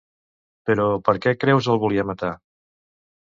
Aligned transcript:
Però 0.69 0.87
per 1.09 1.15
què 1.25 1.33
Creusa 1.43 1.71
el 1.75 1.81
volia 1.83 2.05
matar? 2.13 2.31